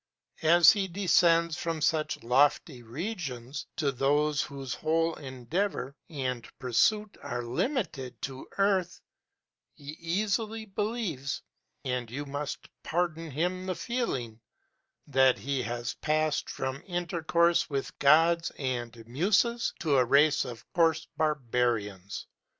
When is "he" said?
0.71-0.87, 9.75-9.91, 15.37-15.61